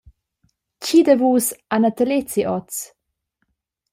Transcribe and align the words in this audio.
Tgi 0.79 0.99
da 1.07 1.15
vus 1.21 1.47
ha 1.71 1.77
natalezi 1.83 2.43
oz? 2.55 2.73